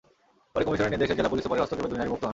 পরে 0.53 0.63
কমিশনের 0.67 0.91
নির্দেশে 0.93 1.17
জেলা 1.17 1.31
পুলিশ 1.31 1.43
সুপারের 1.45 1.61
হস্তক্ষেপে 1.63 1.89
দুই 1.91 1.99
নারী 1.99 2.09
মুক্ত 2.13 2.23
হন। 2.25 2.29